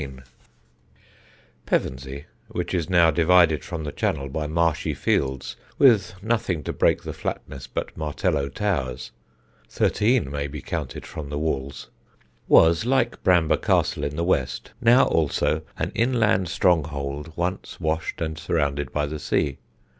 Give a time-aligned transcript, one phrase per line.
[1.67, 7.03] _]Pevensey, which is now divided from the channel by marshy fields with nothing to break
[7.03, 9.11] the flatness but Martello towers
[9.69, 11.91] (thirteen may be counted from the walls),
[12.47, 18.39] was, like Bramber Castle in the west, now also an inland stronghold, once washed and
[18.39, 19.59] surrounded by the sea.